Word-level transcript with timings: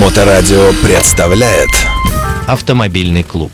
Моторадио 0.00 0.72
представляет 0.84 1.70
Автомобильный 2.46 3.22
клуб. 3.22 3.50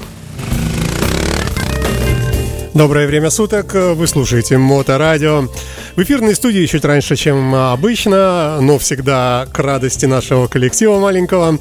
Доброе 2.75 3.07
время 3.07 3.31
суток, 3.31 3.75
вы 3.75 4.07
слушаете 4.09 4.59
Моторадио. 4.59 5.49
В 5.95 6.03
эфирной 6.03 6.35
студии 6.35 6.67
чуть 6.67 6.85
раньше, 6.85 7.15
чем 7.15 7.55
обычно, 7.55 8.59
но 8.61 8.79
всегда 8.79 9.47
к 9.53 9.59
радости 9.61 10.07
нашего 10.07 10.49
коллектива 10.49 10.99
маленького. 10.99 11.61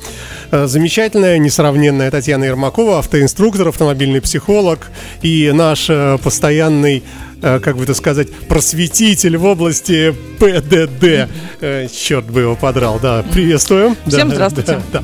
Замечательная, 0.52 1.38
несравненная 1.38 2.10
Татьяна 2.10 2.46
Ермакова, 2.46 3.00
автоинструктор, 3.00 3.68
автомобильный 3.68 4.22
психолог 4.22 4.90
и 5.22 5.52
наш 5.54 5.90
э, 5.90 6.18
постоянный 6.24 6.98
э, 6.98 7.31
как 7.42 7.78
бы 7.78 7.84
это 7.84 7.94
сказать, 7.94 8.32
просветитель 8.48 9.38
в 9.38 9.46
области 9.46 10.16
ПДД. 10.40 11.30
Э, 11.62 11.88
черт 11.92 12.26
бы 12.26 12.42
его 12.42 12.56
подрал, 12.56 13.00
да. 13.02 13.24
Приветствуем. 13.32 13.98
Всем 14.08 14.30
да, 14.30 14.36
здравствуйте. 14.36 14.82
Да, 14.92 15.02
да. 15.02 15.04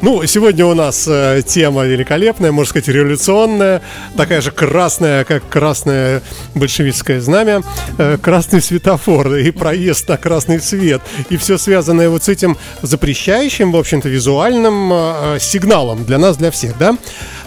Ну, 0.00 0.24
сегодня 0.26 0.64
у 0.64 0.74
нас 0.74 1.08
э, 1.08 1.42
тема 1.44 1.84
великолепная, 1.84 2.52
можно 2.52 2.70
сказать, 2.70 2.86
революционная, 2.88 3.82
такая 4.16 4.40
же 4.40 4.52
красная, 4.52 5.24
как 5.24 5.48
красное 5.48 6.22
большевистское 6.54 7.20
знамя, 7.20 7.62
э, 7.98 8.16
красный 8.22 8.62
светофор 8.62 9.34
и 9.34 9.50
проезд 9.50 10.08
на 10.08 10.16
красный 10.16 10.60
свет, 10.60 11.02
и 11.30 11.36
все 11.36 11.58
связанное 11.58 12.10
вот 12.10 12.22
с 12.22 12.28
этим 12.28 12.56
запрещающим, 12.80 13.72
в 13.72 13.76
общем-то, 13.76 14.08
визуальным 14.08 14.92
э, 14.92 15.38
сигналом 15.40 16.04
для 16.04 16.18
нас, 16.18 16.36
для 16.36 16.52
всех, 16.52 16.78
да? 16.78 16.96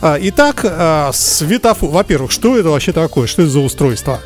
А, 0.02 0.18
Итак, 0.20 0.62
э, 0.64 1.12
светофор, 1.14 1.90
во-первых, 1.90 2.32
что 2.32 2.58
это 2.58 2.70
вообще 2.70 2.92
такое, 2.92 3.28
что 3.28 3.44
это 3.44 3.52
за 3.52 3.60
устройство? 3.60 4.20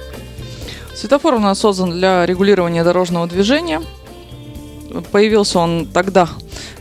Светофор 0.95 1.33
у 1.33 1.39
нас 1.39 1.59
создан 1.59 1.91
для 1.91 2.25
регулирования 2.25 2.83
дорожного 2.83 3.27
движения. 3.27 3.81
Появился 5.11 5.59
он 5.59 5.87
тогда, 5.87 6.29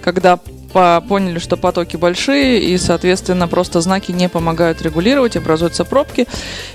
когда 0.02 0.38
по- 0.72 1.02
поняли, 1.08 1.40
что 1.40 1.56
потоки 1.56 1.96
большие, 1.96 2.62
и, 2.62 2.78
соответственно, 2.78 3.48
просто 3.48 3.80
знаки 3.80 4.12
не 4.12 4.28
помогают 4.28 4.82
регулировать, 4.82 5.36
образуются 5.36 5.84
пробки. 5.84 6.26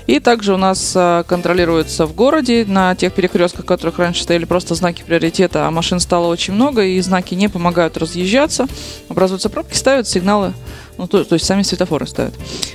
И 0.06 0.20
также 0.20 0.52
у 0.52 0.58
нас 0.58 0.92
а, 0.94 1.22
контролируется 1.22 2.06
в 2.06 2.14
городе 2.14 2.64
на 2.66 2.94
тех 2.94 3.14
перекрестках, 3.14 3.64
которых 3.64 3.98
раньше 3.98 4.22
стояли 4.22 4.44
просто 4.44 4.74
знаки 4.74 5.02
приоритета, 5.06 5.66
а 5.66 5.70
машин 5.70 5.98
стало 5.98 6.26
очень 6.26 6.54
много, 6.54 6.84
и 6.84 7.00
знаки 7.00 7.34
не 7.34 7.48
помогают 7.48 7.96
разъезжаться. 7.96 8.66
Образуются 9.08 9.48
пробки, 9.48 9.74
ставят 9.74 10.06
сигналы, 10.06 10.52
ну, 10.98 11.06
то, 11.06 11.24
то 11.24 11.34
есть 11.34 11.46
сами 11.46 11.62
светофоры 11.62 12.06
ставят. 12.06 12.34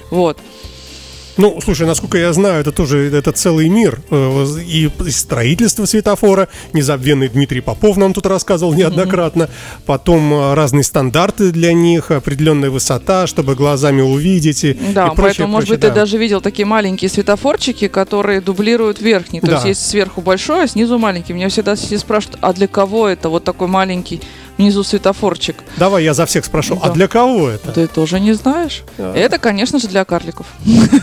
Вот. 0.09 0.39
Ну, 1.37 1.59
слушай, 1.61 1.85
насколько 1.85 2.17
я 2.17 2.31
знаю, 2.33 2.61
это 2.61 2.71
тоже 2.71 3.11
это 3.13 3.31
целый 3.31 3.67
мир. 3.67 4.01
Э, 4.09 4.45
И 4.65 4.89
строительство 5.09 5.85
светофора, 5.85 6.47
незабвенный 6.73 7.27
Дмитрий 7.27 7.61
Попов 7.61 7.97
нам 7.97 8.13
тут 8.13 8.25
рассказывал 8.25 8.73
неоднократно. 8.73 9.49
Потом 9.85 10.33
э, 10.33 10.53
разные 10.53 10.83
стандарты 10.83 11.51
для 11.51 11.73
них, 11.73 12.11
определенная 12.11 12.69
высота, 12.69 13.27
чтобы 13.27 13.55
глазами 13.55 14.01
увидеть 14.01 14.63
и, 14.63 14.73
Да, 14.73 15.07
и 15.07 15.15
прочее, 15.15 15.15
поэтому, 15.15 15.47
может 15.49 15.67
прочее, 15.67 15.77
быть, 15.77 15.81
ты 15.81 15.87
да. 15.89 15.95
даже 15.95 16.17
видел 16.17 16.41
такие 16.41 16.65
маленькие 16.65 17.09
светофорчики, 17.09 17.87
которые 17.87 18.39
дублируют 18.41 19.01
верхний. 19.01 19.41
То 19.41 19.47
Да. 19.47 19.53
есть 19.55 19.65
есть 19.65 19.89
сверху 19.89 20.21
большой, 20.21 20.63
а 20.63 20.67
снизу 20.67 20.97
маленький. 20.97 21.33
Меня 21.33 21.49
всегда 21.49 21.75
все 21.75 21.97
спрашивают, 21.97 22.37
а 22.41 22.53
для 22.53 22.67
кого 22.67 23.07
это 23.09 23.29
вот 23.29 23.43
такой 23.43 23.67
маленький 23.67 24.21
внизу 24.57 24.83
светофорчик? 24.83 25.55
Давай 25.77 26.03
я 26.03 26.13
за 26.13 26.25
всех 26.25 26.45
спрошу, 26.45 26.79
а 26.81 26.87
Да. 26.87 26.93
для 26.93 27.07
кого 27.07 27.49
это? 27.49 27.71
Ты 27.71 27.87
тоже 27.87 28.19
не 28.19 28.33
знаешь? 28.33 28.83
Да. 28.97 29.13
Это, 29.15 29.37
конечно 29.37 29.79
же, 29.79 29.87
для 29.87 30.05
карликов. 30.05 30.45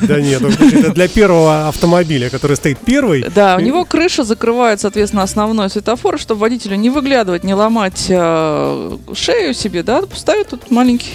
Да 0.02 0.20
нет, 0.20 0.40
ну, 0.40 0.48
это 0.48 0.92
для 0.92 1.08
первого 1.08 1.68
автомобиля, 1.68 2.30
который 2.30 2.56
стоит 2.56 2.78
первый. 2.78 3.24
Да, 3.34 3.56
у 3.56 3.60
него 3.60 3.84
крыша 3.84 4.24
закрывает, 4.24 4.80
соответственно, 4.80 5.22
основной 5.22 5.70
светофор, 5.70 6.18
чтобы 6.18 6.40
водителю 6.40 6.76
не 6.76 6.90
выглядывать, 6.90 7.44
не 7.44 7.54
ломать 7.54 8.06
э, 8.08 8.98
шею 9.14 9.54
себе, 9.54 9.82
да, 9.82 10.02
ставит 10.14 10.48
тут 10.48 10.70
маленький 10.70 11.14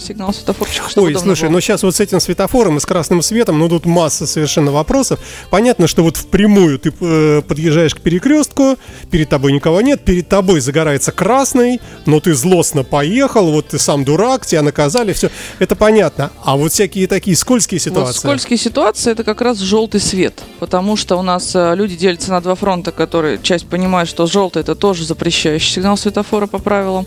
сигнал 0.00 0.32
светофорчик. 0.32 0.84
Ой, 0.96 1.14
слушай, 1.14 1.44
было. 1.44 1.52
ну 1.52 1.60
сейчас 1.60 1.82
вот 1.82 1.94
с 1.94 2.00
этим 2.00 2.20
светофором 2.20 2.78
и 2.78 2.80
с 2.80 2.86
красным 2.86 3.22
светом, 3.22 3.58
ну 3.58 3.68
тут 3.68 3.86
масса 3.86 4.26
совершенно 4.26 4.72
вопросов. 4.72 5.20
Понятно, 5.50 5.86
что 5.86 6.02
вот 6.02 6.16
впрямую 6.16 6.78
ты 6.78 6.92
э, 7.00 7.42
подъезжаешь 7.46 7.94
к 7.94 8.00
перекрестку, 8.00 8.76
перед 9.10 9.28
тобой 9.28 9.52
никого 9.52 9.80
нет, 9.80 10.02
перед 10.04 10.28
тобой 10.28 10.60
загорается 10.60 11.12
красный, 11.12 11.59
но 12.06 12.20
ты 12.20 12.34
злостно 12.34 12.84
поехал, 12.84 13.50
вот 13.50 13.68
ты 13.68 13.78
сам 13.78 14.04
дурак, 14.04 14.46
тебя 14.46 14.62
наказали, 14.62 15.12
все. 15.12 15.30
Это 15.58 15.76
понятно. 15.76 16.30
А 16.44 16.56
вот 16.56 16.72
всякие 16.72 17.06
такие 17.06 17.36
скользкие 17.36 17.78
Вот 17.78 17.84
ситуации. 17.84 18.18
скользкие 18.18 18.58
ситуации 18.58 19.12
это 19.12 19.24
как 19.24 19.40
раз 19.40 19.58
желтый 19.58 20.00
свет, 20.00 20.40
потому 20.58 20.96
что 20.96 21.16
у 21.16 21.22
нас 21.22 21.54
э, 21.54 21.74
люди 21.74 21.96
делятся 21.96 22.30
на 22.30 22.40
два 22.40 22.54
фронта, 22.54 22.92
которые 22.92 23.38
часть 23.42 23.66
понимает, 23.66 24.08
что 24.08 24.26
желтый 24.26 24.62
это 24.62 24.74
тоже 24.74 25.04
запрещающий 25.04 25.72
сигнал 25.74 25.96
светофора 25.96 26.46
по 26.46 26.58
правилам. 26.58 27.06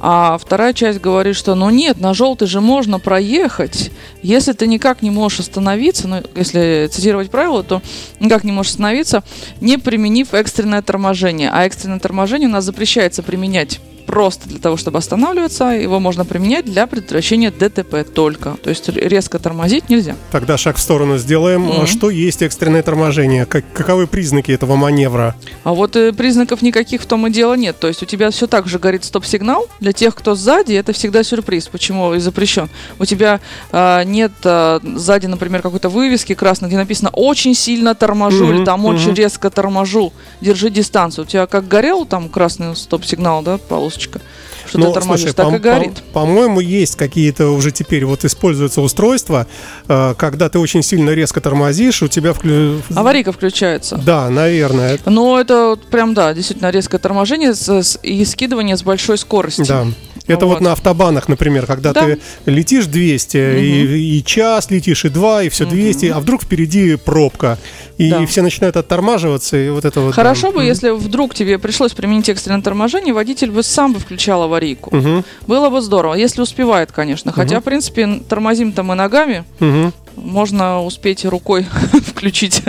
А 0.00 0.38
вторая 0.38 0.72
часть 0.72 1.00
говорит, 1.00 1.36
что 1.36 1.54
ну 1.54 1.70
нет, 1.70 2.00
на 2.00 2.14
желтый 2.14 2.46
же 2.46 2.60
можно 2.60 2.98
проехать, 3.00 3.90
если 4.22 4.52
ты 4.52 4.66
никак 4.66 5.02
не 5.02 5.10
можешь 5.10 5.40
остановиться, 5.40 6.08
ну 6.08 6.22
если 6.34 6.88
цитировать 6.90 7.30
правила, 7.30 7.62
то 7.62 7.82
никак 8.20 8.44
не 8.44 8.52
можешь 8.52 8.72
остановиться, 8.72 9.24
не 9.60 9.78
применив 9.78 10.34
экстренное 10.34 10.82
торможение. 10.82 11.50
А 11.52 11.64
экстренное 11.64 11.98
торможение 11.98 12.48
у 12.48 12.52
нас 12.52 12.64
запрещается 12.64 13.22
применять 13.22 13.80
просто 14.08 14.48
для 14.48 14.58
того, 14.58 14.78
чтобы 14.78 14.96
останавливаться, 14.96 15.66
его 15.66 16.00
можно 16.00 16.24
применять 16.24 16.64
для 16.64 16.86
предотвращения 16.86 17.50
ДТП 17.50 18.10
только. 18.10 18.56
То 18.62 18.70
есть 18.70 18.88
резко 18.88 19.38
тормозить 19.38 19.90
нельзя. 19.90 20.16
Тогда 20.32 20.56
шаг 20.56 20.76
в 20.76 20.80
сторону 20.80 21.18
сделаем. 21.18 21.60
Мгм. 21.64 21.82
А 21.82 21.86
Что 21.86 22.08
есть 22.08 22.40
экстренное 22.40 22.82
торможение? 22.82 23.44
Как- 23.44 23.70
каковы 23.74 24.06
признаки 24.06 24.50
этого 24.50 24.76
маневра? 24.76 25.36
А 25.62 25.74
вот 25.74 25.94
э, 25.96 26.14
признаков 26.14 26.62
никаких 26.62 27.02
в 27.02 27.06
том 27.06 27.26
и 27.26 27.30
дело 27.30 27.52
нет. 27.52 27.78
То 27.78 27.86
есть 27.86 28.02
у 28.02 28.06
тебя 28.06 28.30
все 28.30 28.46
так 28.46 28.66
же 28.66 28.78
горит 28.78 29.04
стоп-сигнал. 29.04 29.66
Для 29.78 29.92
тех, 29.92 30.14
кто 30.14 30.34
сзади, 30.34 30.72
это 30.72 30.94
всегда 30.94 31.22
сюрприз. 31.22 31.68
Почему 31.68 32.14
и 32.14 32.18
запрещен? 32.18 32.70
У 32.98 33.04
тебя 33.04 33.40
а, 33.72 34.04
нет 34.04 34.32
а, 34.44 34.80
сзади, 34.82 35.26
например, 35.26 35.60
какой-то 35.60 35.90
вывески 35.90 36.34
красной, 36.34 36.68
где 36.68 36.78
написано 36.78 37.10
«очень 37.12 37.54
сильно 37.54 37.94
торможу» 37.94 38.46
Мгм, 38.46 38.54
или 38.56 38.64
там 38.64 38.86
«очень 38.86 39.08
мгм. 39.08 39.16
резко 39.16 39.50
торможу». 39.50 40.14
Держи 40.40 40.70
дистанцию. 40.70 41.26
У 41.26 41.28
тебя 41.28 41.46
как 41.46 41.68
горел 41.68 42.06
там 42.06 42.30
красный 42.30 42.74
стоп-сигнал, 42.74 43.42
да, 43.42 43.58
полосочка? 43.98 44.20
Что 44.66 44.78
Ну, 44.78 44.88
ты 44.88 45.00
тормозишь, 45.00 45.20
слушай, 45.30 45.34
так 45.34 45.48
по- 45.50 45.54
и 45.54 45.58
горит. 45.58 45.94
по- 46.12 46.20
По-моему, 46.20 46.60
есть 46.60 46.96
какие-то 46.96 47.48
уже 47.48 47.70
теперь 47.70 48.04
вот 48.04 48.24
используются 48.26 48.82
устройства, 48.82 49.46
э, 49.88 50.14
когда 50.18 50.50
ты 50.50 50.58
очень 50.58 50.82
сильно 50.82 51.10
резко 51.10 51.40
тормозишь, 51.40 52.02
у 52.02 52.08
тебя 52.08 52.34
вклю... 52.34 52.82
Аварийка 52.94 53.32
включается. 53.32 53.96
Да, 53.96 54.28
наверное. 54.28 54.98
Ну, 55.06 55.38
это 55.38 55.78
прям, 55.90 56.12
да, 56.12 56.34
действительно 56.34 56.70
резкое 56.70 56.98
торможение 56.98 57.54
и 58.02 58.24
скидывание 58.26 58.76
с 58.76 58.82
большой 58.82 59.16
скорости. 59.16 59.64
Да. 59.66 59.86
Это 60.28 60.46
вот. 60.46 60.54
Вот. 60.54 60.60
на 60.60 60.72
автобанах, 60.72 61.28
например, 61.28 61.66
когда 61.66 61.92
Да. 61.92 62.02
ты 62.04 62.18
летишь 62.46 62.86
200, 62.86 63.36
и, 63.36 64.18
и 64.18 64.24
час 64.24 64.70
летишь, 64.70 65.04
и 65.04 65.08
2, 65.08 65.44
и 65.44 65.48
все 65.48 65.64
200, 65.66 66.06
а 66.06 66.20
вдруг 66.20 66.42
впереди 66.42 66.96
пробка, 66.96 67.58
и 67.96 68.10
Да. 68.10 68.26
все 68.26 68.42
начинают 68.42 68.76
оттормаживаться, 68.76 69.56
и 69.56 69.70
вот 69.70 69.84
это 69.84 70.00
вот... 70.00 70.14
Хорошо 70.14 70.48
да. 70.48 70.58
бы, 70.58 70.64
если 70.64 70.90
вдруг 70.90 71.34
тебе 71.34 71.58
пришлось 71.58 71.92
применить 71.92 72.28
экстренное 72.28 72.62
торможение, 72.62 73.14
водитель 73.14 73.50
бы 73.50 73.62
сам 73.62 73.92
бы 73.92 74.00
включал 74.00 74.42
аварийку. 74.42 74.94
Мгм, 74.94 75.24
Было 75.46 75.70
бы 75.70 75.80
здорово, 75.80 76.14
если 76.14 76.40
успевает, 76.42 76.92
конечно. 76.92 77.32
Хотя, 77.32 77.60
в 77.60 77.64
принципе, 77.64 78.20
тормозим 78.28 78.72
там 78.72 78.92
и 78.92 78.94
ногами, 78.94 79.44
мгм. 79.60 79.92
Можно 80.22 80.82
успеть 80.82 81.24
рукой 81.24 81.66
включить 82.06 82.62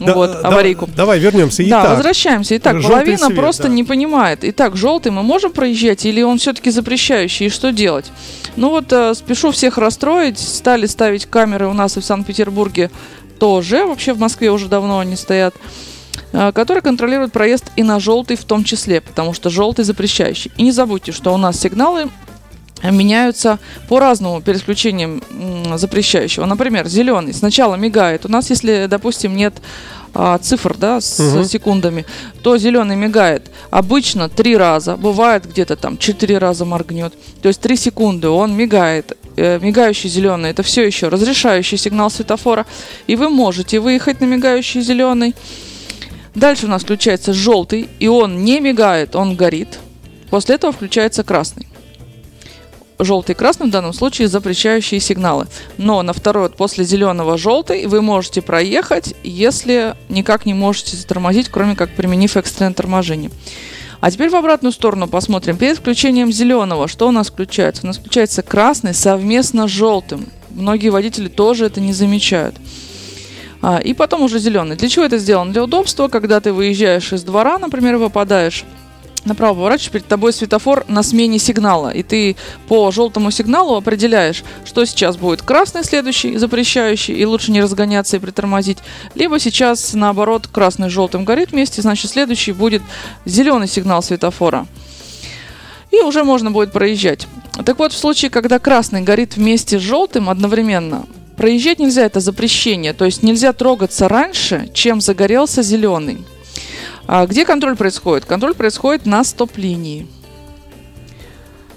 Да, 0.00 0.14
вот, 0.14 0.32
да, 0.32 0.48
аварийку. 0.48 0.88
давай 0.94 1.18
вернемся. 1.18 1.62
Да, 1.62 1.80
Итак, 1.82 1.90
возвращаемся. 1.96 2.56
Итак, 2.56 2.82
половина 2.82 3.26
свет, 3.26 3.36
просто 3.36 3.62
да. 3.64 3.68
не 3.70 3.84
понимает. 3.84 4.40
Итак, 4.42 4.76
желтый 4.76 5.12
мы 5.12 5.22
можем 5.22 5.52
проезжать 5.52 6.04
или 6.06 6.22
он 6.22 6.38
все-таки 6.38 6.70
запрещающий? 6.70 7.46
И 7.46 7.50
что 7.50 7.72
делать? 7.72 8.10
Ну 8.56 8.70
вот, 8.70 8.92
э, 8.92 9.14
спешу 9.14 9.50
всех 9.50 9.78
расстроить. 9.78 10.38
Стали 10.38 10.86
ставить 10.86 11.26
камеры 11.26 11.68
у 11.68 11.72
нас 11.72 11.96
и 11.96 12.00
в 12.00 12.04
Санкт-Петербурге 12.04 12.90
тоже. 13.38 13.84
Вообще 13.86 14.12
в 14.12 14.18
Москве 14.18 14.50
уже 14.50 14.68
давно 14.68 14.98
они 15.00 15.16
стоят 15.16 15.54
э, 16.32 16.52
которые 16.52 16.82
контролируют 16.82 17.32
проезд 17.32 17.70
и 17.76 17.82
на 17.82 18.00
желтый 18.00 18.36
в 18.36 18.44
том 18.44 18.64
числе, 18.64 19.00
потому 19.00 19.32
что 19.34 19.50
желтый 19.50 19.84
запрещающий. 19.84 20.52
И 20.56 20.62
не 20.62 20.72
забудьте, 20.72 21.12
что 21.12 21.32
у 21.34 21.36
нас 21.36 21.60
сигналы 21.60 22.08
меняются 22.90 23.58
по-разному 23.88 24.40
переключением 24.42 25.22
м, 25.30 25.78
запрещающего. 25.78 26.44
Например, 26.46 26.86
зеленый 26.88 27.32
сначала 27.34 27.74
мигает. 27.76 28.24
У 28.26 28.28
нас, 28.28 28.50
если, 28.50 28.86
допустим, 28.88 29.36
нет 29.36 29.54
а, 30.16 30.38
цифр, 30.38 30.76
да, 30.76 31.00
с 31.00 31.18
Мгм. 31.18 31.44
секундами, 31.44 32.04
то 32.42 32.56
зеленый 32.56 32.94
мигает 32.94 33.50
обычно 33.70 34.28
три 34.28 34.56
раза, 34.56 34.96
бывает 34.96 35.44
где-то 35.44 35.74
там 35.74 35.98
четыре 35.98 36.38
раза 36.38 36.64
моргнет. 36.64 37.12
То 37.42 37.48
есть 37.48 37.60
три 37.60 37.74
секунды 37.76 38.28
он 38.28 38.54
мигает. 38.56 39.16
Э, 39.36 39.58
мигающий 39.60 40.08
зеленый 40.08 40.50
это 40.50 40.62
все 40.62 40.86
еще 40.86 41.08
разрешающий 41.08 41.76
сигнал 41.76 42.08
светофора, 42.10 42.64
и 43.08 43.16
вы 43.16 43.28
можете 43.28 43.80
выехать 43.80 44.20
на 44.20 44.26
мигающий 44.26 44.80
зеленый. 44.82 45.34
Дальше 46.36 46.66
у 46.66 46.68
нас 46.68 46.82
включается 46.82 47.32
желтый, 47.32 47.88
и 47.98 48.06
он 48.06 48.44
не 48.44 48.60
мигает, 48.60 49.16
он 49.16 49.34
горит. 49.34 49.80
После 50.30 50.54
этого 50.54 50.72
включается 50.72 51.24
красный. 51.24 51.66
Желтый 52.98 53.34
и 53.34 53.38
красный 53.38 53.66
в 53.66 53.70
данном 53.70 53.92
случае 53.92 54.28
запрещающие 54.28 55.00
сигналы. 55.00 55.46
Но 55.78 56.02
на 56.02 56.12
второй, 56.12 56.44
вот 56.44 56.56
после 56.56 56.84
зеленого 56.84 57.38
желтый, 57.38 57.86
вы 57.86 58.02
можете 58.02 58.42
проехать, 58.42 59.14
если 59.22 59.94
никак 60.08 60.46
не 60.46 60.54
можете 60.54 60.96
затормозить, 60.96 61.48
кроме 61.48 61.76
как 61.76 61.90
применив 61.90 62.36
экстренное 62.36 62.74
торможение. 62.74 63.30
А 64.00 64.10
теперь 64.10 64.28
в 64.28 64.36
обратную 64.36 64.72
сторону 64.72 65.08
посмотрим. 65.08 65.56
Перед 65.56 65.78
включением 65.78 66.30
зеленого, 66.30 66.88
что 66.88 67.08
у 67.08 67.10
нас 67.10 67.28
включается? 67.28 67.84
У 67.84 67.86
нас 67.86 67.96
включается 67.96 68.42
красный 68.42 68.92
совместно 68.92 69.66
с 69.66 69.70
желтым. 69.70 70.26
Многие 70.50 70.90
водители 70.90 71.28
тоже 71.28 71.66
это 71.66 71.80
не 71.80 71.92
замечают. 71.92 72.54
А, 73.62 73.78
и 73.78 73.94
потом 73.94 74.22
уже 74.22 74.38
зеленый. 74.38 74.76
Для 74.76 74.90
чего 74.90 75.06
это 75.06 75.16
сделано? 75.16 75.52
Для 75.52 75.64
удобства, 75.64 76.08
когда 76.08 76.40
ты 76.40 76.52
выезжаешь 76.52 77.14
из 77.14 77.22
двора, 77.22 77.58
например, 77.58 77.96
выпадаешь 77.96 78.64
направо 79.24 79.54
поворачиваешь, 79.54 79.92
перед 79.92 80.06
тобой 80.06 80.32
светофор 80.32 80.84
на 80.88 81.02
смене 81.02 81.38
сигнала, 81.38 81.90
и 81.90 82.02
ты 82.02 82.36
по 82.68 82.90
желтому 82.90 83.30
сигналу 83.30 83.76
определяешь, 83.76 84.44
что 84.64 84.84
сейчас 84.84 85.16
будет 85.16 85.42
красный 85.42 85.84
следующий, 85.84 86.36
запрещающий, 86.36 87.14
и 87.14 87.24
лучше 87.24 87.52
не 87.52 87.62
разгоняться 87.62 88.16
и 88.16 88.20
притормозить, 88.20 88.78
либо 89.14 89.38
сейчас, 89.38 89.94
наоборот, 89.94 90.46
красный 90.46 90.88
с 90.88 90.92
желтым 90.92 91.24
горит 91.24 91.52
вместе, 91.52 91.82
значит, 91.82 92.10
следующий 92.10 92.52
будет 92.52 92.82
зеленый 93.24 93.68
сигнал 93.68 94.02
светофора. 94.02 94.66
И 95.90 96.00
уже 96.00 96.24
можно 96.24 96.50
будет 96.50 96.72
проезжать. 96.72 97.28
Так 97.64 97.78
вот, 97.78 97.92
в 97.92 97.96
случае, 97.96 98.30
когда 98.30 98.58
красный 98.58 99.02
горит 99.02 99.36
вместе 99.36 99.78
с 99.78 99.82
желтым 99.82 100.28
одновременно, 100.28 101.06
проезжать 101.36 101.78
нельзя, 101.78 102.02
это 102.02 102.20
запрещение, 102.20 102.92
то 102.92 103.04
есть 103.04 103.22
нельзя 103.22 103.52
трогаться 103.52 104.08
раньше, 104.08 104.68
чем 104.74 105.00
загорелся 105.00 105.62
зеленый. 105.62 106.24
А 107.06 107.26
где 107.26 107.44
контроль 107.44 107.76
происходит? 107.76 108.24
Контроль 108.24 108.54
происходит 108.54 109.06
на 109.06 109.24
стоп-линии. 109.24 110.06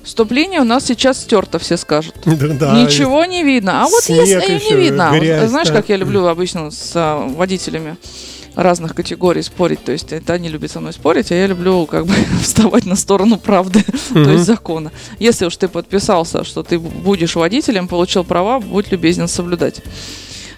Стоп-линия 0.03 0.61
у 0.61 0.63
нас 0.63 0.85
сейчас 0.85 1.21
стерта, 1.21 1.59
все 1.59 1.75
скажут. 1.75 2.15
Да, 2.25 2.81
Ничего 2.81 3.25
не 3.25 3.43
видно. 3.43 3.83
А 3.83 3.87
вот 3.87 4.03
если 4.07 4.57
и 4.57 4.69
не 4.71 4.75
видно, 4.75 5.11
грязь, 5.13 5.49
знаешь, 5.49 5.67
да. 5.67 5.73
как 5.73 5.89
я 5.89 5.97
люблю 5.97 6.25
обычно 6.27 6.71
с 6.71 6.91
а, 6.95 7.27
водителями 7.27 7.97
разных 8.55 8.95
категорий 8.95 9.41
спорить, 9.43 9.83
то 9.83 9.91
есть 9.91 10.11
это 10.13 10.33
они 10.33 10.49
любят 10.49 10.71
со 10.71 10.79
мной 10.79 10.93
спорить, 10.93 11.31
а 11.31 11.35
я 11.35 11.45
люблю 11.45 11.85
как 11.85 12.05
бы 12.07 12.13
вставать 12.41 12.85
на 12.85 12.95
сторону 12.95 13.37
правды, 13.37 13.83
то 14.13 14.19
Мгм. 14.19 14.31
есть 14.31 14.45
закона. 14.45 14.91
Если 15.19 15.45
уж 15.45 15.55
ты 15.57 15.67
подписался, 15.67 16.43
что 16.45 16.63
ты 16.63 16.79
будешь 16.79 17.35
водителем, 17.35 17.87
получил 17.89 18.23
права, 18.23 18.59
будь 18.59 18.89
любезен 18.91 19.27
соблюдать. 19.27 19.81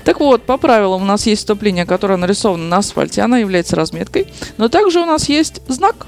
Так 0.09 0.19
вот, 0.21 0.41
по 0.41 0.57
правилам 0.57 1.03
у 1.03 1.05
нас 1.05 1.27
есть 1.27 1.43
стоп-линия, 1.43 1.85
которая 1.85 2.17
нарисована 2.17 2.63
на 2.63 2.77
асфальте, 2.77 3.21
она 3.21 3.37
является 3.37 3.75
разметкой, 3.75 4.25
но 4.57 4.67
также 4.67 5.01
у 5.01 5.05
нас 5.05 5.29
есть 5.29 5.61
знак, 5.67 6.07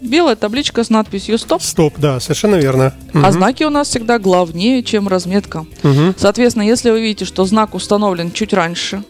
белая 0.00 0.36
табличка 0.36 0.82
с 0.84 0.88
надписью 0.88 1.36
«Стоп», 1.36 1.62
Стоп, 1.62 1.92
да, 1.98 2.18
совершенно 2.18 2.54
верно. 2.54 2.94
а 3.12 3.18
Мгм. 3.18 3.32
знаки 3.32 3.64
у 3.64 3.68
нас 3.68 3.88
всегда 3.88 4.18
главнее, 4.18 4.82
чем 4.82 5.06
разметка. 5.06 5.66
Мгм. 5.82 6.14
Соответственно, 6.16 6.62
если 6.62 6.90
вы 6.92 7.02
видите, 7.02 7.26
что 7.26 7.44
знак 7.44 7.74
установлен 7.74 8.32
чуть 8.32 8.54
раньше, 8.54 9.04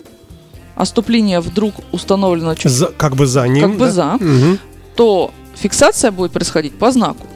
а 0.74 0.86
стоп-линия 0.86 1.40
вдруг 1.40 1.74
установлена 1.92 2.56
чуть, 2.56 2.72
За- 2.72 2.86
как 2.86 3.14
бы 3.14 3.28
за 3.28 3.46
ним. 3.46 3.62
как 3.70 3.78
бы 3.78 3.86
да? 3.86 3.92
за, 3.92 4.04
Мгм. 4.18 4.58
то 4.96 5.30
фиксация 5.54 6.10
будет 6.10 6.32
происходить 6.32 6.76
по 6.76 6.90
знаку. 6.90 7.28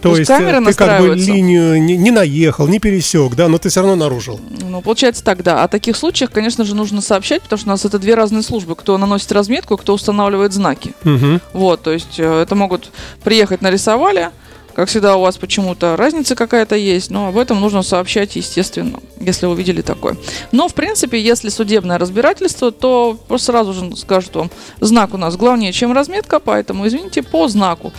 То 0.00 0.10
есть 0.10 0.20
есть 0.20 0.30
э, 0.30 0.36
камеры 0.36 0.64
ты 0.64 0.74
как 0.74 1.00
бы 1.00 1.14
линию 1.14 1.82
не, 1.82 1.96
не 1.96 2.10
наехал, 2.10 2.66
не 2.68 2.78
пересек, 2.78 3.34
да, 3.34 3.48
но 3.48 3.58
ты 3.58 3.68
все 3.68 3.80
равно 3.80 3.96
нарушил. 3.96 4.40
Ну, 4.62 4.80
получается 4.82 5.24
так, 5.24 5.42
да. 5.42 5.62
О 5.64 5.68
таких 5.68 5.96
случаях, 5.96 6.30
конечно 6.30 6.64
же, 6.64 6.74
нужно 6.74 7.00
сообщать, 7.00 7.42
потому 7.42 7.58
что 7.58 7.68
у 7.68 7.72
нас 7.72 7.84
это 7.84 7.98
две 7.98 8.14
разные 8.14 8.42
службы. 8.42 8.76
Кто 8.76 8.98
наносит 8.98 9.32
разметку, 9.32 9.76
кто 9.76 9.94
устанавливает 9.94 10.52
знаки. 10.52 10.94
Мгм. 11.04 11.40
Вот, 11.52 11.82
то 11.82 11.92
есть 11.92 12.18
э, 12.18 12.42
это 12.42 12.54
могут 12.54 12.90
приехать 13.22 13.62
нарисовали, 13.62 14.30
как 14.76 14.90
всегда 14.90 15.16
у 15.16 15.22
вас 15.22 15.38
почему-то 15.38 15.96
разница 15.96 16.34
какая-то 16.34 16.76
есть, 16.76 17.10
но 17.10 17.28
об 17.28 17.38
этом 17.38 17.58
нужно 17.62 17.82
сообщать, 17.82 18.36
естественно, 18.36 19.00
если 19.18 19.46
вы 19.46 19.56
видели 19.56 19.80
такое. 19.80 20.18
Но, 20.52 20.68
в 20.68 20.74
принципе, 20.74 21.18
если 21.18 21.48
судебное 21.48 21.96
разбирательство, 21.96 22.70
то 22.70 23.18
просто 23.26 23.52
сразу 23.52 23.72
же 23.72 23.96
скажут 23.96 24.36
вам, 24.36 24.50
знак 24.80 25.14
у 25.14 25.16
нас 25.16 25.38
главнее, 25.38 25.72
чем 25.72 25.92
разметка, 25.92 26.40
поэтому, 26.40 26.86
извините, 26.86 27.22
по 27.22 27.48
знаку. 27.48 27.94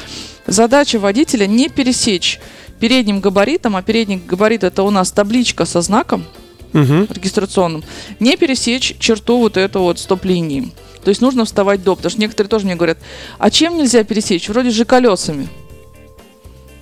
Задача 0.48 0.98
водителя 0.98 1.46
не 1.46 1.70
пересечь 1.70 2.40
передним 2.80 3.20
габаритом, 3.20 3.76
а 3.76 3.82
передний 3.82 4.22
габарит 4.26 4.64
это 4.64 4.84
у 4.84 4.90
нас 4.90 5.12
табличка 5.12 5.66
со 5.66 5.82
знаком, 5.82 6.26
Мгм. 6.74 7.08
регистрационным, 7.10 7.84
не 8.20 8.38
пересечь 8.38 8.96
черту 9.00 9.40
вот 9.40 9.58
эту 9.58 9.82
вот 9.82 10.00
стоп-линии. 10.00 10.72
То 11.04 11.10
есть 11.10 11.22
нужно 11.22 11.46
вставать 11.46 11.84
до, 11.84 11.96
потому 11.96 12.10
что 12.10 12.20
некоторые 12.20 12.50
тоже 12.50 12.66
мне 12.66 12.76
говорят, 12.76 12.98
а 13.40 13.50
чем 13.50 13.78
нельзя 13.78 14.04
пересечь? 14.04 14.50
Вроде 14.50 14.72
же 14.72 14.86
колесами. 14.86 15.48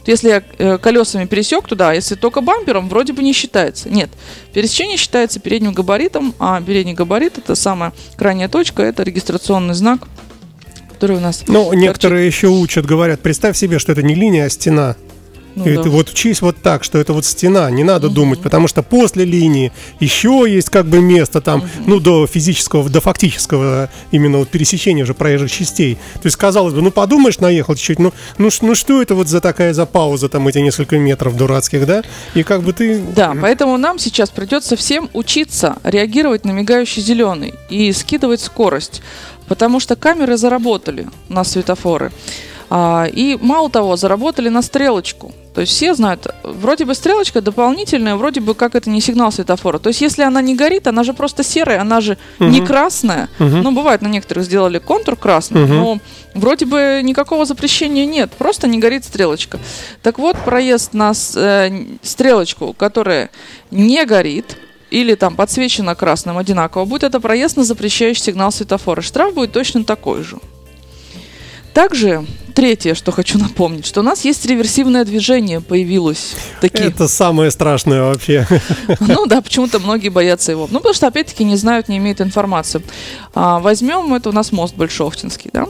Если 0.05 0.29
я 0.29 0.43
э, 0.59 0.77
колесами 0.77 1.25
пересек 1.25 1.67
туда, 1.67 1.89
а 1.89 1.93
если 1.93 2.13
только 2.13 2.41
бампером, 2.41 2.89
вроде 2.89 3.13
бы 3.13 3.23
не 3.23 3.33
считается. 3.33 3.89
Нет, 3.89 4.11
пересечение 4.53 4.97
считается 4.97 5.39
передним 5.39 5.73
габаритом, 5.73 6.35
а 6.37 6.61
передний 6.61 6.93
габарит 6.93 7.39
это 7.39 7.55
самая 7.55 7.91
крайняя 8.15 8.47
точка, 8.47 8.83
это 8.83 9.01
регистрационный 9.01 9.73
знак, 9.73 10.07
который 10.95 11.17
у 11.17 11.19
нас... 11.19 11.43
Ну, 11.47 11.73
некоторые 11.73 12.25
еще 12.25 12.47
учат, 12.47 12.85
говорят, 12.85 13.19
представь 13.19 13.57
себе, 13.57 13.79
что 13.79 13.91
это 13.91 14.01
не 14.01 14.15
линия, 14.15 14.45
а 14.45 14.49
стена. 14.49 14.95
ну 15.55 15.65
и 15.65 15.75
да. 15.75 15.83
ты 15.83 15.89
вот 15.89 16.09
учись 16.09 16.41
вот 16.41 16.55
так, 16.61 16.85
что 16.85 16.97
это 16.99 17.11
вот 17.11 17.25
стена, 17.25 17.69
не 17.69 17.83
надо 17.83 18.09
думать, 18.09 18.41
потому 18.41 18.69
что 18.69 18.81
после 18.81 19.25
линии 19.25 19.73
еще 19.99 20.45
есть 20.47 20.69
как 20.69 20.85
бы 20.85 21.01
место 21.01 21.41
там, 21.41 21.63
ну, 21.85 21.99
до 21.99 22.27
физического, 22.27 22.89
до 22.89 23.01
фактического 23.01 23.89
именно 24.11 24.37
вот 24.37 24.49
пересечения 24.49 25.03
уже 25.03 25.13
проезжих 25.13 25.51
частей. 25.51 25.95
То 26.13 26.25
есть, 26.27 26.37
казалось 26.37 26.73
бы, 26.73 26.81
ну, 26.81 26.91
подумаешь, 26.91 27.39
наехал 27.39 27.75
чуть-чуть, 27.75 27.99
ну, 27.99 28.13
ну, 28.37 28.49
ну, 28.61 28.75
что 28.75 29.01
это 29.01 29.15
вот 29.15 29.27
за 29.27 29.41
такая 29.41 29.73
за 29.73 29.85
пауза, 29.85 30.29
там, 30.29 30.47
эти 30.47 30.59
несколько 30.59 30.97
метров 30.97 31.35
дурацких, 31.35 31.85
да? 31.85 32.03
И 32.35 32.43
как 32.43 32.63
бы 32.63 32.71
ты... 32.71 32.99
Да, 33.15 33.35
поэтому 33.41 33.77
нам 33.77 33.99
сейчас 33.99 34.29
придется 34.29 34.77
всем 34.77 35.09
учиться 35.11 35.75
реагировать 35.83 36.45
на 36.45 36.51
мигающий 36.51 37.01
зеленый 37.01 37.53
и 37.69 37.91
скидывать 37.91 38.41
скорость, 38.41 39.01
потому 39.47 39.79
что 39.79 39.95
камеры 39.95 40.37
заработали 40.37 41.07
на 41.29 41.43
светофоры. 41.43 42.11
А, 42.69 43.05
и 43.05 43.37
мало 43.39 43.69
того, 43.69 43.95
заработали 43.95 44.49
на 44.49 44.61
стрелочку. 44.61 45.31
То 45.53 45.61
есть 45.61 45.71
все 45.73 45.93
знают, 45.93 46.27
вроде 46.43 46.83
бы 46.83 46.95
стрелочка 46.95 47.39
дополнительная, 47.39 48.15
вроде 48.15 48.41
бы 48.41 48.55
как 48.55 48.75
это 48.75 48.89
не 48.89 48.99
сигнал 48.99 49.31
светофора. 49.31 49.79
То 49.79 49.89
есть 49.89 50.01
если 50.01 50.23
она 50.23 50.41
не 50.41 50.55
горит, 50.55 50.87
она 50.87 51.03
же 51.03 51.13
просто 51.13 51.43
серая, 51.43 51.79
она 51.79 52.01
же 52.01 52.17
не 52.39 52.65
красная. 52.65 53.29
Ну, 53.39 53.71
бывает, 53.71 54.01
на 54.01 54.07
некоторых 54.07 54.45
сделали 54.45 54.79
контур 54.79 55.15
красный, 55.15 55.61
Мгм. 55.61 55.75
но 55.75 55.99
вроде 56.33 56.65
бы 56.65 56.99
никакого 57.03 57.45
запрещения 57.45 58.05
нет, 58.05 58.31
просто 58.31 58.67
не 58.67 58.79
горит 58.79 59.05
стрелочка. 59.05 59.59
Так 60.01 60.17
вот, 60.19 60.35
проезд 60.43 60.93
на 60.93 61.13
э, 61.35 61.85
стрелочку, 62.01 62.73
которая 62.73 63.29
не 63.71 64.03
горит, 64.05 64.57
или 64.91 65.15
там 65.15 65.35
подсвечена 65.35 65.95
красным 65.95 66.37
одинаково, 66.37 66.85
будет 66.85 67.03
это 67.03 67.19
проезд 67.19 67.57
на 67.57 67.63
запрещающий 67.63 68.23
сигнал 68.23 68.51
светофора. 68.51 69.01
Штраф 69.01 69.33
будет 69.33 69.51
точно 69.51 69.83
такой 69.83 70.23
же. 70.23 70.37
Также, 71.73 72.25
третье, 72.53 72.93
что 72.93 73.11
хочу 73.11 73.37
напомнить, 73.37 73.85
что 73.85 73.99
у 73.99 74.03
нас 74.03 74.23
есть 74.23 74.45
реверсивное 74.45 75.03
движение, 75.03 75.59
появилось. 75.59 76.35
Такие. 76.61 76.87
Это 76.87 77.09
самое 77.09 77.51
страшное 77.51 78.03
вообще. 78.03 78.47
Ну 79.01 79.25
да, 79.25 79.41
почему-то 79.41 79.79
многие 79.79 80.07
боятся 80.07 80.53
его. 80.53 80.67
Ну, 80.71 80.79
потому 80.79 80.93
что, 80.93 81.07
опять-таки, 81.07 81.43
не 81.43 81.57
знают, 81.57 81.89
не 81.89 81.97
имеют 81.97 82.21
информации. 82.21 82.81
А, 83.33 83.59
возьмем, 83.59 84.13
это 84.13 84.29
у 84.29 84.31
нас 84.31 84.53
мост 84.53 84.73
Большовтинский, 84.75 85.49
да? 85.51 85.67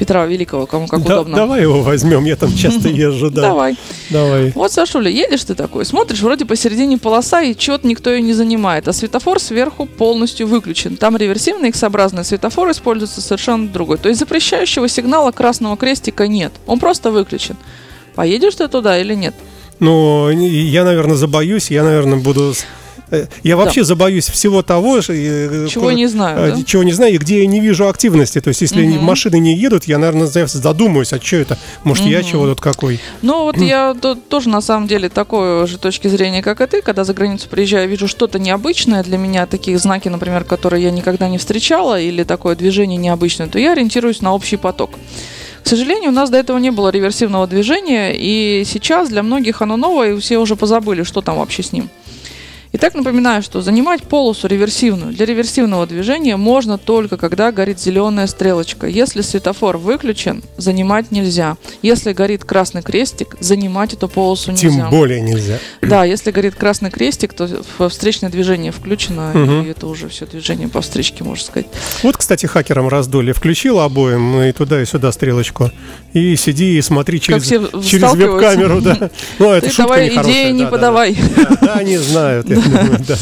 Петра 0.00 0.24
Великого, 0.24 0.64
кому 0.64 0.86
как 0.88 1.02
Да- 1.04 1.16
удобно. 1.16 1.36
Давай 1.36 1.60
его 1.60 1.82
возьмем, 1.82 2.24
я 2.24 2.34
там 2.34 2.54
часто 2.56 2.88
езжу, 3.06 3.30
да. 3.30 3.42
Давай. 3.42 3.76
Давай. 4.08 4.50
Вот, 4.54 4.72
Сашуля, 4.72 5.10
едешь 5.10 5.44
ты 5.44 5.54
такой, 5.54 5.84
смотришь, 5.84 6.20
вроде 6.22 6.46
посередине 6.46 6.96
полоса, 6.96 7.42
и 7.42 7.54
чего-то 7.54 7.86
никто 7.86 8.08
ее 8.08 8.22
не 8.22 8.32
занимает, 8.32 8.88
а 8.88 8.94
светофор 8.94 9.38
сверху 9.38 9.84
полностью 9.84 10.46
выключен. 10.46 10.96
Там 10.96 11.18
реверсивный 11.18 11.68
X-образный 11.68 12.24
светофор 12.24 12.70
используется 12.70 13.20
совершенно 13.20 13.68
другой. 13.68 13.98
То 13.98 14.08
есть 14.08 14.18
запрещающего 14.20 14.88
сигнала 14.88 15.32
красного 15.32 15.76
крестика 15.76 16.26
нет, 16.26 16.52
он 16.66 16.78
просто 16.78 17.10
выключен. 17.10 17.56
Поедешь 18.14 18.54
ты 18.54 18.68
туда 18.68 18.98
или 18.98 19.14
нет? 19.14 19.34
Ну, 19.80 20.30
я, 20.30 20.84
наверное, 20.84 21.16
забоюсь, 21.16 21.70
я, 21.70 21.84
наверное, 21.84 22.18
буду... 22.18 22.54
э, 23.10 23.26
Я 23.42 23.56
вообще 23.56 23.84
забоюсь 23.84 24.28
всего 24.28 24.62
того, 24.62 24.98
э, 24.98 25.66
Чего 25.68 25.88
ко- 25.88 25.94
не 25.94 26.06
знаю, 26.06 26.38
э, 26.38 26.56
да? 26.56 26.62
чего 26.64 26.82
не 26.82 26.92
знаю, 26.92 27.14
и 27.14 27.18
где 27.18 27.40
я 27.40 27.46
не 27.46 27.60
вижу 27.60 27.88
активности. 27.88 28.40
То 28.40 28.48
есть, 28.48 28.60
если 28.62 28.84
Мгм. 28.86 29.04
машины 29.04 29.38
не 29.38 29.54
едут, 29.56 29.84
я, 29.84 29.98
наверное, 29.98 30.26
за- 30.26 30.46
задумаюсь, 30.46 31.12
а 31.12 31.20
что 31.20 31.36
это? 31.36 31.58
Может, 31.84 32.06
я 32.06 32.20
Мгм. 32.20 32.28
чего 32.28 32.46
тут 32.46 32.60
какой? 32.60 33.00
Ну, 33.22 33.44
вот 33.44 33.56
я 33.58 33.94
тоже, 34.28 34.48
на 34.48 34.60
самом 34.60 34.86
деле, 34.86 35.08
такой 35.08 35.66
же 35.66 35.78
точки 35.78 36.08
зрения, 36.08 36.42
как 36.42 36.60
и 36.60 36.66
ты, 36.66 36.82
когда 36.82 37.04
за 37.04 37.14
границу 37.14 37.48
приезжаю, 37.48 37.88
вижу 37.88 38.08
что-то 38.08 38.38
необычное 38.38 39.02
для 39.02 39.18
меня, 39.18 39.46
такие 39.46 39.78
знаки, 39.78 40.08
например, 40.08 40.44
которые 40.44 40.82
я 40.84 40.90
никогда 40.90 41.28
не 41.28 41.38
встречала, 41.38 42.00
или 42.00 42.24
такое 42.24 42.56
движение 42.56 42.96
необычное, 42.98 43.46
то 43.48 43.58
я 43.58 43.72
ориентируюсь 43.72 44.20
на 44.20 44.34
общий 44.34 44.56
поток. 44.56 44.90
К 45.62 45.68
сожалению, 45.68 46.10
у 46.10 46.14
нас 46.14 46.30
до 46.30 46.38
этого 46.38 46.56
не 46.58 46.70
было 46.70 46.88
реверсивного 46.88 47.46
движения, 47.46 48.12
и 48.16 48.64
сейчас 48.66 49.10
для 49.10 49.22
многих 49.22 49.60
оно 49.62 49.76
новое, 49.76 50.14
и 50.14 50.20
все 50.20 50.38
уже 50.38 50.56
позабыли, 50.56 51.02
что 51.02 51.20
там 51.20 51.36
вообще 51.38 51.62
с 51.62 51.72
ним. 51.72 51.90
Итак, 52.82 52.94
напоминаю, 52.94 53.42
что 53.42 53.60
занимать 53.60 54.04
полосу 54.04 54.48
реверсивную 54.48 55.12
для 55.12 55.26
реверсивного 55.26 55.86
движения 55.86 56.38
можно 56.38 56.78
только 56.78 57.18
когда 57.18 57.52
горит 57.52 57.78
зеленая 57.78 58.26
стрелочка. 58.26 58.86
Если 58.86 59.20
светофор 59.20 59.76
выключен, 59.76 60.42
занимать 60.56 61.10
нельзя. 61.10 61.58
Если 61.82 62.14
горит 62.14 62.44
красный 62.44 62.80
крестик, 62.80 63.36
занимать 63.38 63.92
эту 63.92 64.08
полосу 64.08 64.52
нельзя. 64.52 64.70
Тем 64.70 64.88
более 64.88 65.20
нельзя. 65.20 65.58
Да, 65.82 66.04
если 66.06 66.30
горит 66.30 66.54
красный 66.54 66.90
крестик, 66.90 67.34
то 67.34 67.46
встречное 67.90 68.30
движение 68.30 68.72
включено, 68.72 69.32
Мгм. 69.34 69.66
и 69.66 69.68
это 69.72 69.86
уже 69.86 70.08
все 70.08 70.24
движение 70.24 70.68
по 70.68 70.80
встречке, 70.80 71.22
можно 71.22 71.44
сказать. 71.44 71.66
Вот, 72.02 72.16
кстати, 72.16 72.46
хакерам 72.46 72.88
раздули. 72.88 73.32
Включил 73.32 73.78
обоим 73.80 74.40
и 74.40 74.52
туда, 74.52 74.80
и 74.80 74.86
сюда 74.86 75.12
стрелочку. 75.12 75.70
И 76.14 76.34
сиди 76.34 76.78
и 76.78 76.80
смотри 76.80 77.20
через, 77.20 77.44
через 77.46 78.14
веб-камеру, 78.14 78.80
да. 78.80 79.10
Ну, 79.38 79.50
это 79.52 79.66
Ты 79.66 79.72
шутка 79.72 79.82
давай 79.82 80.08
идеи 80.08 80.50
не 80.52 80.60
да, 80.60 80.64
да, 80.64 80.64
да. 80.64 80.70
подавай. 80.70 81.18
Да, 81.60 81.74
они 81.74 81.98
знают, 81.98 82.46
я 82.70 82.84
думаю, 82.84 83.00
да. 83.06 83.16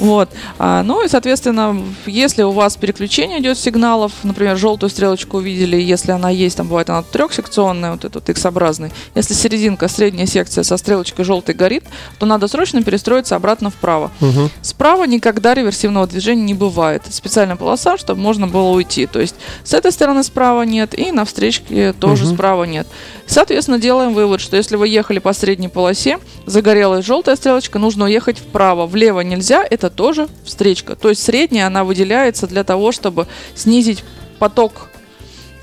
Вот. 0.00 0.30
А, 0.58 0.82
ну 0.82 1.04
и, 1.04 1.08
соответственно, 1.08 1.76
если 2.06 2.42
у 2.42 2.50
вас 2.52 2.76
переключение 2.76 3.40
идет 3.40 3.58
сигналов, 3.58 4.12
например, 4.22 4.56
желтую 4.56 4.88
стрелочку 4.90 5.36
увидели, 5.36 5.76
если 5.76 6.12
она 6.12 6.30
есть, 6.30 6.56
там 6.56 6.68
бывает 6.68 6.88
она 6.90 7.02
трехсекционная, 7.02 7.92
вот 7.92 8.04
этот 8.04 8.28
X-образный. 8.30 8.92
Если 9.14 9.34
серединка, 9.34 9.88
средняя 9.88 10.26
секция 10.26 10.64
со 10.64 10.76
стрелочкой 10.76 11.24
желтой 11.24 11.54
горит, 11.54 11.84
то 12.18 12.26
надо 12.26 12.48
срочно 12.48 12.82
перестроиться 12.82 13.36
обратно 13.36 13.70
вправо. 13.70 14.10
Мгм. 14.20 14.50
Справа 14.62 15.04
никогда 15.04 15.54
реверсивного 15.54 16.06
движения 16.06 16.42
не 16.42 16.54
бывает. 16.54 17.02
Специальная 17.10 17.56
полоса, 17.56 17.98
чтобы 17.98 18.20
можно 18.20 18.46
было 18.46 18.70
уйти. 18.70 19.06
То 19.06 19.20
есть 19.20 19.34
с 19.64 19.74
этой 19.74 19.92
стороны 19.92 20.24
справа 20.24 20.62
нет, 20.62 20.98
и 20.98 21.12
на 21.12 21.24
встречке 21.26 21.92
тоже 21.92 22.24
Мгм. 22.24 22.34
справа 22.34 22.64
нет. 22.64 22.86
Соответственно, 23.26 23.78
делаем 23.78 24.14
вывод, 24.14 24.40
что 24.40 24.56
если 24.56 24.76
вы 24.76 24.88
ехали 24.88 25.18
по 25.18 25.32
средней 25.34 25.68
полосе, 25.68 26.18
загорелась 26.46 27.04
желтая 27.04 27.36
стрелочка, 27.36 27.78
нужно 27.78 28.06
уехать 28.06 28.38
вправо. 28.38 28.86
Влево 28.86 29.20
нельзя, 29.20 29.64
это 29.68 29.89
тоже 29.90 30.28
встречка. 30.44 30.96
То 30.96 31.08
есть 31.10 31.22
средняя, 31.22 31.66
она 31.66 31.84
выделяется 31.84 32.46
для 32.46 32.64
того, 32.64 32.92
чтобы 32.92 33.26
снизить 33.54 34.04
поток 34.38 34.88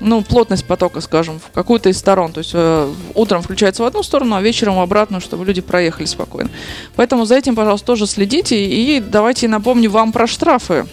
ну, 0.00 0.22
плотность 0.22 0.64
потока, 0.64 1.00
скажем, 1.00 1.40
в 1.40 1.50
какую-то 1.52 1.88
из 1.88 1.98
сторон. 1.98 2.32
То 2.32 2.38
есть 2.38 2.52
э, 2.54 2.92
утром 3.14 3.42
включается 3.42 3.82
в 3.82 3.86
одну 3.86 4.02
сторону, 4.02 4.36
а 4.36 4.40
вечером 4.40 4.76
в 4.76 4.80
обратную, 4.80 5.20
чтобы 5.20 5.44
люди 5.44 5.60
проехали 5.60 6.06
спокойно. 6.06 6.50
Поэтому 6.96 7.24
за 7.24 7.36
этим, 7.36 7.56
пожалуйста, 7.56 7.86
тоже 7.86 8.06
следите. 8.06 8.64
И 8.64 9.00
давайте 9.00 9.48
напомню 9.48 9.90
вам 9.90 10.12
про 10.12 10.26
штрафы. 10.26 10.86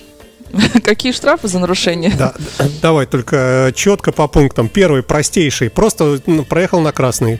Какие 0.84 1.12
штрафы 1.12 1.48
за 1.48 1.60
нарушение? 1.60 2.13
Да, 2.18 2.34
давай 2.82 3.06
только 3.06 3.72
четко 3.75 4.12
по 4.12 4.27
пунктам. 4.27 4.70
Первый, 4.70 5.04
простейший. 5.04 5.70
Просто 5.70 6.20
ну, 6.25 6.44
проехал 6.44 6.80
на 6.80 6.92
красный. 6.92 7.39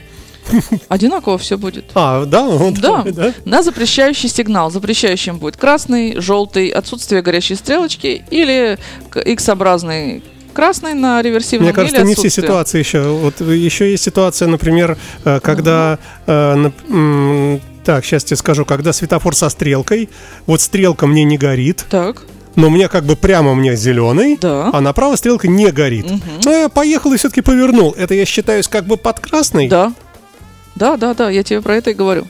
Одинаково 0.88 1.38
все 1.38 1.56
будет. 1.58 1.84
А, 1.94 2.24
да? 2.24 2.44
Вот 2.46 2.74
Да. 2.74 2.96
такой, 2.98 3.12
да? 3.12 3.32
На 3.44 3.62
запрещающий 3.62 4.28
сигнал. 4.28 4.70
Запрещающим 4.70 5.38
будет 5.38 5.56
красный, 5.56 6.20
желтый, 6.20 6.68
отсутствие 6.68 7.22
горящей 7.22 7.56
стрелочки 7.56 8.24
или 8.30 8.78
X-образный 9.14 10.22
красный 10.52 10.94
на 10.94 11.20
реверсивном 11.20 11.66
Мне 11.66 11.74
кажется, 11.74 12.02
не 12.02 12.14
все 12.14 12.30
ситуации 12.30 12.78
еще. 12.78 13.02
Вот 13.02 13.40
еще 13.42 13.90
есть 13.90 14.04
ситуация, 14.04 14.48
например, 14.48 14.96
э, 15.24 15.38
когда... 15.42 15.98
э, 16.26 16.70
м, 16.88 17.60
Так, 17.84 18.04
сейчас 18.06 18.24
тебе 18.24 18.36
скажу, 18.38 18.64
когда 18.64 18.92
светофор 18.94 19.36
со 19.36 19.48
стрелкой, 19.50 20.08
вот 20.46 20.60
стрелка 20.62 21.06
мне 21.06 21.24
не 21.24 21.36
горит, 21.36 21.84
Так, 21.90 22.22
но 22.56 22.70
мне 22.70 22.88
как 22.88 23.04
бы 23.04 23.16
прямо 23.16 23.54
мне 23.54 23.76
зеленый, 23.76 24.38
да. 24.40 24.70
а 24.72 24.80
направо 24.80 25.16
стрелка 25.16 25.46
не 25.46 25.70
горит. 25.70 26.06
Мгм. 26.10 26.20
Ну, 26.46 26.50
я 26.62 26.68
поехал 26.70 27.12
и 27.12 27.18
все-таки 27.18 27.42
повернул. 27.42 27.92
Это 27.96 28.14
я 28.14 28.24
считаюсь 28.24 28.66
как 28.66 28.86
бы 28.86 28.96
под 28.96 29.20
красный. 29.20 29.68
Да. 29.68 29.92
Да, 30.76 30.98
да, 30.98 31.14
да, 31.14 31.30
я 31.30 31.42
тебе 31.42 31.62
про 31.62 31.76
это 31.76 31.90
и 31.90 31.94
говорю. 31.94 32.26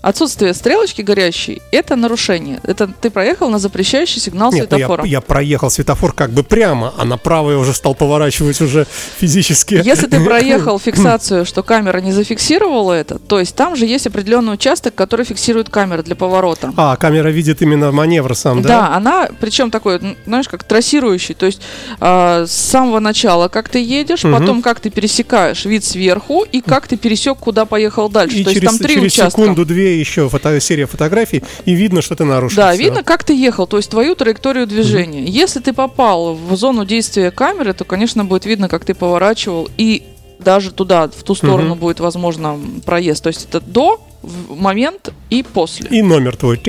Отсутствие 0.00 0.54
стрелочки 0.54 1.02
горящей– 1.02 1.60
это 1.72 1.96
нарушение. 1.96 2.60
Это 2.62 2.86
ты 2.86 3.10
проехал 3.10 3.50
на 3.50 3.58
запрещающий 3.58 4.20
сигнал 4.20 4.52
Нет, 4.52 4.68
ну 4.70 4.76
я, 4.78 4.84
светофора. 4.86 5.04
я 5.04 5.20
проехал 5.20 5.70
светофор 5.70 6.12
как 6.12 6.30
бы 6.30 6.44
прямо, 6.44 6.94
а 6.96 7.04
направо 7.04 7.50
я 7.50 7.58
уже 7.58 7.74
стал 7.74 7.96
поворачивать 7.96 8.60
уже 8.60 8.86
физически. 9.18 9.80
Если 9.84 10.06
ты 10.06 10.20
проехал 10.24 10.78
фиксацию, 10.78 11.44
что 11.44 11.64
камера 11.64 11.98
не 11.98 12.12
зафиксировала 12.12 12.92
это, 12.92 13.18
то 13.18 13.40
есть 13.40 13.56
там 13.56 13.74
же 13.74 13.86
есть 13.86 14.06
определенный 14.06 14.54
участок, 14.54 14.94
который 14.94 15.24
фиксирует 15.26 15.68
камера 15.68 16.02
для 16.04 16.14
поворота. 16.14 16.72
А, 16.76 16.94
камера 16.96 17.28
видит 17.30 17.60
именно 17.62 17.90
маневр 17.90 18.36
сам, 18.36 18.62
Да, 18.62 18.68
да? 18.68 18.96
она, 18.96 19.28
причем 19.40 19.72
такой, 19.72 20.00
знаешь, 20.26 20.46
как 20.48 20.62
трассирующий, 20.62 21.34
то 21.34 21.46
есть 21.46 21.60
а, 21.98 22.46
с 22.46 22.52
самого 22.52 23.00
начала, 23.00 23.48
как 23.48 23.68
ты 23.68 23.82
едешь, 23.82 24.22
Мгм. 24.22 24.32
потом 24.38 24.62
как 24.62 24.78
ты 24.78 24.90
пересекаешь 24.90 25.64
вид 25.64 25.84
сверху 25.84 26.44
и 26.44 26.60
как 26.60 26.86
ты 26.86 26.96
пересек, 26.96 27.38
куда 27.38 27.64
поехал 27.64 28.08
дальше. 28.08 28.36
И 28.36 28.44
то 28.44 28.50
есть 28.50 28.60
через, 28.60 28.70
там 28.70 28.78
три 28.78 28.94
через 28.94 29.12
участка. 29.12 29.40
секунду-две 29.42 29.87
еще 29.96 30.28
фото, 30.28 30.60
серия 30.60 30.86
фотографий, 30.86 31.42
и 31.64 31.74
видно, 31.74 32.02
что 32.02 32.16
ты 32.16 32.24
нарушил. 32.24 32.56
Да, 32.56 32.72
всё. 32.72 32.82
видно, 32.82 33.02
как 33.02 33.24
ты 33.24 33.34
ехал, 33.34 33.66
то 33.66 33.76
есть 33.76 33.90
твою 33.90 34.14
траекторию 34.14 34.66
движения. 34.66 35.24
Если 35.24 35.60
ты 35.60 35.72
попал 35.72 36.34
в 36.34 36.56
зону 36.56 36.84
действия 36.84 37.30
камеры, 37.30 37.72
то, 37.72 37.84
конечно, 37.84 38.24
будет 38.24 38.46
видно, 38.46 38.68
как 38.68 38.84
ты 38.84 38.94
поворачивал, 38.94 39.68
и 39.76 40.02
даже 40.38 40.70
туда, 40.72 41.08
в 41.08 41.22
ту 41.22 41.34
сторону 41.34 41.70
Мгм. 41.70 41.78
будет 41.78 42.00
возможно 42.00 42.58
проезд. 42.84 43.22
То 43.24 43.28
есть 43.28 43.44
это 43.48 43.60
до, 43.60 44.00
в 44.22 44.60
момент 44.60 45.12
и 45.30 45.42
после. 45.42 45.88
И 45.90 46.02
номер 46.02 46.36
твой. 46.36 46.60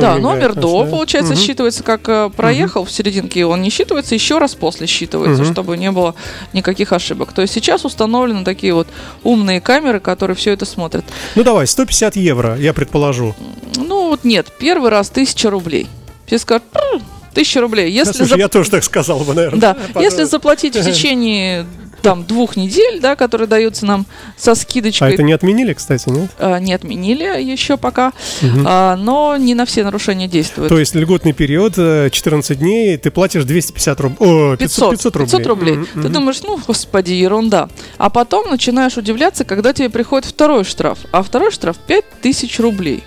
Да, 0.00 0.16
номер 0.18 0.54
до, 0.54 0.84
получается, 0.86 1.32
Мгм. 1.34 1.42
считывается 1.42 1.82
как 1.82 2.08
э, 2.08 2.30
проехал 2.36 2.84
в 2.84 2.90
серединке, 2.90 3.44
он 3.46 3.62
не 3.62 3.70
считывается, 3.70 4.14
еще 4.14 4.38
раз 4.38 4.54
после 4.54 4.86
считывается, 4.86 5.42
Мгм. 5.42 5.52
чтобы 5.52 5.76
не 5.76 5.90
было 5.90 6.14
никаких 6.52 6.92
ошибок. 6.92 7.32
То 7.32 7.42
есть 7.42 7.54
сейчас 7.54 7.84
установлены 7.84 8.44
такие 8.44 8.74
вот 8.74 8.88
умные 9.22 9.60
камеры, 9.60 10.00
которые 10.00 10.36
все 10.36 10.52
это 10.52 10.64
смотрят. 10.64 11.04
Ну 11.34 11.42
давай, 11.44 11.66
150 11.66 12.16
евро, 12.16 12.56
я 12.58 12.72
предположу. 12.72 13.34
Ну 13.76 14.08
вот 14.08 14.24
нет, 14.24 14.46
первый 14.58 14.90
раз 14.90 15.08
тысяча 15.10 15.50
рублей. 15.50 15.86
Все 16.26 16.38
скажут, 16.38 16.64
«М, 16.74 17.00
тысяча 17.34 17.60
рублей. 17.60 17.90
Если 17.90 18.12
Слушай, 18.12 18.32
зап- 18.34 18.38
я 18.38 18.48
тоже 18.48 18.70
так 18.70 18.82
сказал 18.84 19.20
бы, 19.20 19.32
наверное. 19.34 19.60
Да, 19.60 19.74
Пожалуйста. 19.74 20.00
если 20.02 20.24
заплатить 20.24 20.74
в 20.76 20.82
течение 20.92 21.66
там 22.06 22.24
двух 22.24 22.56
недель, 22.56 23.00
да, 23.00 23.16
которые 23.16 23.48
даются 23.48 23.84
нам 23.84 24.06
со 24.36 24.52
А 24.52 24.54
скидочкой, 24.54 25.12
это 25.14 25.22
не 25.24 25.32
отменили, 25.32 25.72
кстати, 25.72 26.08
нет? 26.08 26.30
э, 26.38 26.58
не 26.60 26.72
отменили 26.72 27.42
еще 27.42 27.76
пока, 27.76 28.12
Мгм. 28.42 28.64
а, 28.64 28.94
но 28.96 29.36
не 29.36 29.54
на 29.56 29.66
все 29.66 29.82
нарушения 29.82 30.28
действует. 30.28 30.68
То 30.68 30.78
есть 30.78 30.94
льготный 30.94 31.32
период, 31.32 31.74
э, 31.76 32.08
14 32.12 32.60
дней, 32.60 32.96
ты 32.96 33.10
платишь 33.10 33.42
250 33.44 34.00
рублей. 34.00 34.16
О, 34.20 34.56
500, 34.56 34.90
500, 34.92 35.12
500 35.14 35.46
рублей. 35.46 35.74
рублей. 35.74 35.88
Мгм, 35.94 36.02
Ты 36.02 36.08
думаешь, 36.08 36.40
ну, 36.44 36.60
господи, 36.64 37.12
ерунда. 37.12 37.68
А 37.98 38.08
потом 38.08 38.50
начинаешь 38.50 38.96
удивляться, 38.96 39.44
когда 39.44 39.72
тебе 39.72 39.90
приходит 39.90 40.26
второй 40.26 40.62
штраф. 40.64 40.98
А 41.10 41.24
второй 41.24 41.50
штраф 41.50 41.76
5000 41.88 42.60
рублей. 42.60 43.02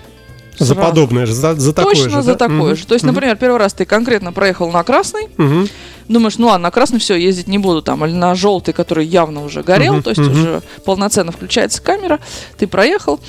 За 0.58 0.74
Сразу. 0.74 0.80
подобное 0.88 1.24
же, 1.24 1.32
за, 1.32 1.54
за 1.54 1.72
такое 1.72 1.94
Точно 1.94 2.10
же, 2.18 2.22
за 2.22 2.32
да? 2.32 2.38
такое 2.38 2.58
Мгм, 2.58 2.76
же. 2.76 2.86
То 2.86 2.92
есть, 2.92 3.04
мгм, 3.06 3.14
например, 3.14 3.36
первый 3.36 3.56
раз 3.58 3.72
ты 3.72 3.86
конкретно 3.86 4.30
проехал 4.32 4.70
на 4.70 4.82
красный, 4.82 5.28
мгм. 5.38 5.66
Думаешь, 6.12 6.38
ну 6.38 6.48
ладно, 6.48 6.64
на 6.64 6.70
красный 6.70 6.98
все, 6.98 7.16
ездить 7.16 7.46
не 7.46 7.58
буду 7.58 7.82
там, 7.82 8.04
или 8.04 8.12
на 8.12 8.34
желтый, 8.34 8.74
который 8.74 9.06
явно 9.06 9.44
уже 9.44 9.62
горел, 9.62 9.94
Мгм, 9.94 10.02
то 10.02 10.10
есть 10.10 10.20
мгм. 10.20 10.32
уже 10.32 10.62
полноценно 10.84 11.32
включается 11.32 11.82
камера, 11.82 12.20
ты 12.58 12.66
проехал, 12.66 13.20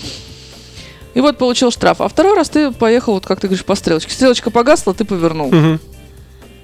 и 1.13 1.21
вот 1.21 1.37
получил 1.37 1.71
штраф. 1.71 2.01
А 2.01 2.07
второй 2.07 2.35
раз 2.35 2.49
ты 2.49 2.71
поехал, 2.71 3.13
вот 3.13 3.25
как 3.25 3.39
ты 3.39 3.47
говоришь, 3.47 3.65
по 3.65 3.75
стрелочке. 3.75 4.13
Стрелочка 4.13 4.49
погасла, 4.49 4.93
ты 4.93 5.03
повернул. 5.03 5.51
А 5.53 5.77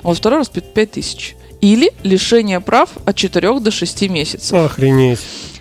вот 0.03 0.17
второй 0.17 0.39
раз 0.39 0.49
5 0.49 0.91
тысяч. 0.91 1.35
Или 1.59 1.91
лишение 2.03 2.61
прав 2.61 2.89
от 3.05 3.15
4 3.15 3.59
до 3.59 3.71
6 3.71 4.09
месяцев. 4.09 4.53
Охренеть. 4.53 5.19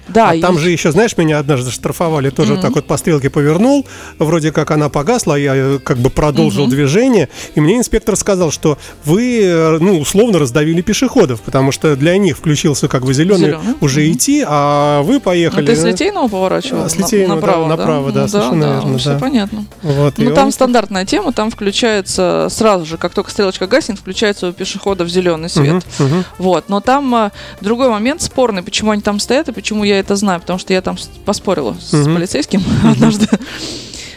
Да, 0.09 0.31
а 0.31 0.35
и- 0.35 0.41
там 0.41 0.59
же 0.59 0.71
еще, 0.71 0.93
знаешь, 0.93 1.17
меня 1.17 1.39
однажды 1.39 1.71
штрафовали, 1.71 2.31
тоже 2.31 2.55
Мгм. 2.55 2.63
так 2.63 2.75
вот 2.77 2.87
по 2.87 2.97
стрелке 2.97 3.29
повернул, 3.31 3.87
вроде 4.19 4.53
как 4.53 4.71
она 4.71 4.89
погасла, 4.89 5.35
я 5.37 5.55
э, 5.55 5.79
как 5.83 5.99
бы 5.99 6.11
продолжил 6.11 6.63
Мгм. 6.63 6.71
движение, 6.71 7.29
и 7.55 7.61
мне 7.61 7.77
инспектор 7.79 8.15
сказал, 8.17 8.51
что 8.53 8.79
вы, 9.05 9.41
э, 9.43 9.79
ну, 9.81 9.99
условно 9.99 10.39
раздавили 10.39 10.81
пешеходов, 10.81 11.41
потому 11.41 11.73
что 11.73 11.97
для 11.97 12.17
них 12.19 12.37
включился 12.39 12.89
как 12.89 13.05
бы 13.05 13.13
зеленый 13.15 13.47
Зелёный, 13.51 13.75
уже 13.81 14.01
мгм. 14.03 14.13
идти, 14.13 14.45
а 14.47 15.03
вы 15.03 15.15
Ну, 15.15 15.21
поехали. 15.21 15.67
ты 15.67 15.77
с 15.77 15.83
Литейного 15.85 16.29
поворачивал? 16.29 16.85
А, 16.85 16.89
с 16.89 16.97
Литейного, 16.97 17.41
да, 17.41 17.47
направо, 17.47 17.67
направо, 17.69 18.13
да, 18.13 18.23
Ну 18.23 18.29
совершенно 18.29 18.65
верно, 18.65 18.99
всё 18.99 19.13
да. 19.15 19.19
понятно. 19.19 19.65
Вот, 19.83 20.15
Ну, 20.19 20.29
он- 20.29 20.35
там 20.35 20.53
стандартная 20.53 21.05
тема, 21.05 21.33
там 21.33 21.51
включается 21.51 22.49
сразу 22.51 22.87
же, 22.87 22.97
как 22.97 23.13
только 23.15 23.31
стрелочка 23.31 23.67
гаснет, 23.67 23.99
включается 23.99 24.49
у 24.49 24.53
пешеходов 24.53 25.09
зеленый 25.09 25.49
свет. 25.51 25.85
Мгм. 25.99 26.25
Вот, 26.39 26.69
но 26.69 26.81
там 26.81 27.31
другой 27.61 27.89
момент 27.89 28.23
спорный, 28.23 28.63
почему 28.63 28.93
они 28.93 29.03
там 29.03 29.19
стоят 29.19 29.49
и 29.49 29.53
почему 29.53 29.85
я 29.85 29.96
это 29.99 30.17
знаю, 30.17 30.41
потому 30.41 30.59
что 30.59 30.73
я 30.73 30.81
там 30.83 30.97
с- 30.99 31.09
поспорила 31.25 31.77
с 31.81 31.93
Мгм. 31.93 32.15
полицейским 32.15 32.63
однажды. 32.85 33.27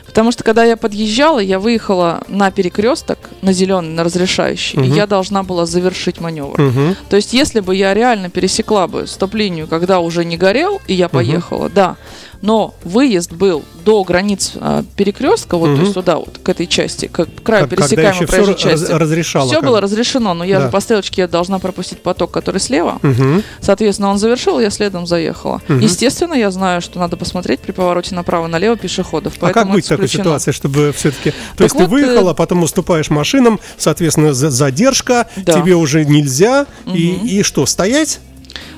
Потому 0.06 0.32
что 0.32 0.44
когда 0.44 0.64
я 0.64 0.76
подъезжала, 0.76 1.40
я 1.40 1.60
выехала 1.60 2.24
на 2.28 2.50
перекресток, 2.50 3.20
на 3.44 3.54
зеленый, 3.54 3.92
на 3.94 4.04
разрешающий, 4.04 4.78
и 4.80 4.88
Мгм. 4.88 4.94
я 4.96 5.06
должна 5.08 5.44
была 5.44 5.68
завершить 5.68 6.20
маневр. 6.20 6.60
Мгм. 6.60 6.96
То 7.10 7.16
есть, 7.16 7.32
если 7.34 7.60
бы 7.60 7.76
я 7.76 7.94
реально 7.94 8.30
пересекла 8.32 8.88
бы 8.88 9.06
стоп-линию, 9.06 9.68
когда 9.68 10.00
уже 10.00 10.26
не 10.26 10.36
горел, 10.36 10.82
и 10.88 10.96
я 10.96 11.10
поехала, 11.10 11.70
да. 11.70 11.96
Но 12.42 12.74
выезд 12.86 13.34
был 13.34 13.64
до 13.84 14.04
границ 14.04 14.54
а, 14.56 14.84
перекрестка, 14.96 15.58
вот 15.58 15.66
то 15.68 15.72
Мгм. 15.74 15.82
есть 15.82 15.94
туда, 15.94 16.18
вот, 16.18 16.38
к 16.42 16.48
этой 16.48 16.68
части, 16.68 17.08
к 17.08 17.26
краю 17.44 17.68
Как- 17.68 17.78
пересекаемой 17.78 18.28
проезжей 18.28 18.56
все 18.56 18.70
части. 18.70 18.92
разрешало. 18.92 19.48
Все 19.48 19.56
как 19.56 19.66
было 19.66 19.76
бы. 19.78 19.82
разрешено, 19.82 20.34
но 20.34 20.46
я 20.46 20.60
Да. 20.60 20.66
же 20.66 20.72
по 20.72 20.80
стрелочке 20.80 21.28
должна 21.28 21.60
пропустить 21.60 22.02
поток, 22.02 22.32
который 22.32 22.60
слева. 22.60 23.00
Мгм. 23.02 23.44
Соответственно, 23.60 24.10
он 24.10 24.18
завершил, 24.18 24.60
я 24.60 24.70
следом 24.70 25.06
заехала. 25.06 25.62
Мгм. 25.68 25.80
Естественно, 25.80 26.34
я 26.34 26.50
знаю, 26.52 26.82
что 26.82 26.98
надо 27.00 27.18
посмотреть 27.18 27.60
при 27.60 27.74
повороте 27.74 28.16
направо 28.16 28.48
и 28.48 28.50
налево 28.50 28.78
пешеходов. 28.78 29.34
А 29.42 29.50
как 29.52 29.70
быть 29.70 29.86
в 29.86 29.90
такой 29.90 30.08
ситуации, 30.08 30.52
чтобы 30.52 30.94
все-таки... 30.96 31.32
То 31.32 31.36
Так 31.58 31.62
есть 31.66 31.76
ты 31.78 31.86
вот, 31.86 31.88
э, 31.88 31.90
выехала, 32.06 32.34
потом 32.34 32.64
уступаешь 32.64 33.10
машинам, 33.10 33.60
соответственно, 33.78 34.34
за- 34.34 34.50
задержка, 34.50 35.28
Да. 35.36 35.54
тебе 35.60 35.76
уже 35.76 36.06
нельзя, 36.06 36.68
и, 36.86 37.12
Мгм. 37.18 37.26
и 37.28 37.44
что, 37.44 37.66
стоять? 37.66 38.20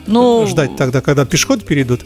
Ну, 0.07 0.47
Ждать 0.47 0.75
тогда, 0.77 1.01
когда 1.01 1.25
пешеходы 1.25 1.63
перейдут? 1.63 2.01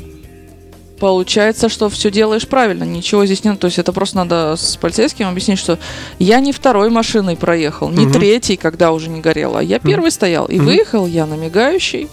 Получается, 0.99 1.67
что 1.67 1.89
все 1.89 2.09
делаешь 2.09 2.47
правильно, 2.47 2.83
ничего 2.85 3.25
здесь 3.25 3.43
нет. 3.43 3.59
То 3.59 3.65
есть 3.65 3.77
это 3.79 3.91
просто 3.91 4.17
надо 4.17 4.55
с 4.57 4.77
полицейским 4.77 5.27
объяснить, 5.27 5.59
что 5.59 5.77
я 6.19 6.39
не 6.39 6.53
второй 6.53 6.89
машиной 6.89 7.35
проехал, 7.35 7.89
не 7.89 8.05
Мгм. 8.05 8.13
третий, 8.13 8.55
когда 8.55 8.91
уже 8.91 9.09
не 9.09 9.19
горело, 9.19 9.59
а 9.59 9.63
я 9.63 9.79
первый 9.79 10.09
стоял. 10.11 10.45
И 10.45 10.55
Мгм. 10.55 10.65
выехал 10.65 11.05
я 11.05 11.25
на 11.25 11.33
мигающий, 11.33 12.07